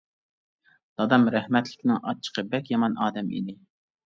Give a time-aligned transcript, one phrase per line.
[1.01, 3.57] دادام رەھمەتلىكنىڭ ئاچچىقى بەك يامان ئادەم ئىدى.